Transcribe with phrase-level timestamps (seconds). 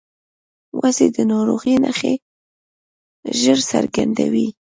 [0.79, 2.13] وزې د ناروغۍ نښې
[3.41, 4.47] ژر څرګندوي